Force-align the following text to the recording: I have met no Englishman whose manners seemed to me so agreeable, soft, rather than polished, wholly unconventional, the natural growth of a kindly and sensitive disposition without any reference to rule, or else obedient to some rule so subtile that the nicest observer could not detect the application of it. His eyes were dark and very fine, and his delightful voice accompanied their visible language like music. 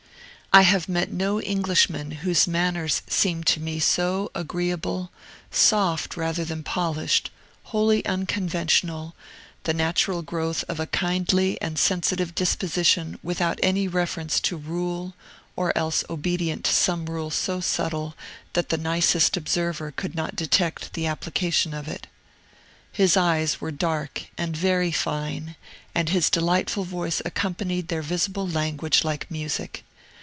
I 0.53 0.63
have 0.63 0.89
met 0.89 1.09
no 1.13 1.39
Englishman 1.39 2.11
whose 2.11 2.45
manners 2.45 3.03
seemed 3.07 3.47
to 3.47 3.61
me 3.61 3.79
so 3.79 4.29
agreeable, 4.35 5.09
soft, 5.49 6.17
rather 6.17 6.43
than 6.43 6.61
polished, 6.61 7.31
wholly 7.71 8.05
unconventional, 8.05 9.15
the 9.63 9.73
natural 9.73 10.21
growth 10.21 10.65
of 10.67 10.77
a 10.77 10.87
kindly 10.87 11.57
and 11.61 11.79
sensitive 11.79 12.35
disposition 12.35 13.17
without 13.23 13.61
any 13.63 13.87
reference 13.87 14.41
to 14.41 14.57
rule, 14.57 15.13
or 15.55 15.71
else 15.77 16.03
obedient 16.09 16.65
to 16.65 16.73
some 16.73 17.05
rule 17.05 17.31
so 17.31 17.61
subtile 17.61 18.13
that 18.51 18.67
the 18.67 18.77
nicest 18.77 19.37
observer 19.37 19.89
could 19.95 20.15
not 20.15 20.35
detect 20.35 20.91
the 20.95 21.07
application 21.07 21.73
of 21.73 21.87
it. 21.87 22.07
His 22.91 23.15
eyes 23.15 23.61
were 23.61 23.71
dark 23.71 24.23
and 24.37 24.53
very 24.57 24.91
fine, 24.91 25.55
and 25.95 26.09
his 26.09 26.29
delightful 26.29 26.83
voice 26.83 27.21
accompanied 27.23 27.87
their 27.87 28.01
visible 28.01 28.45
language 28.49 29.05
like 29.05 29.31
music. 29.31 29.85